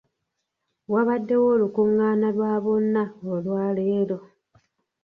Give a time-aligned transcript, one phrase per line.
[0.93, 4.17] Wabaddewo olukungaana lwa bonna olwaleero.